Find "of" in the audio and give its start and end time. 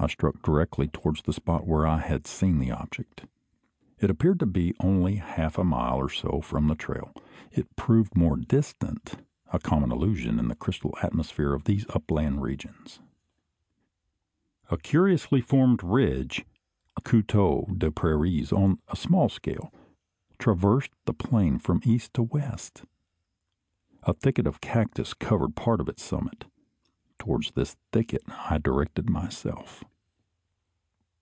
11.52-11.64, 24.46-24.60, 25.80-25.88